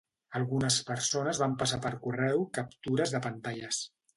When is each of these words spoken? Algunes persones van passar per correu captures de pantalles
Algunes 0.37 0.77
persones 0.87 1.43
van 1.45 1.53
passar 1.61 1.79
per 1.85 1.93
correu 2.07 2.43
captures 2.59 3.17
de 3.17 3.25
pantalles 3.29 3.85